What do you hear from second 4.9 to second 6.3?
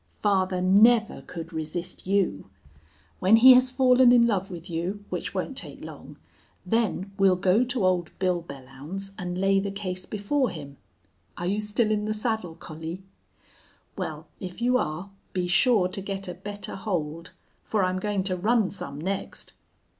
which won't take long,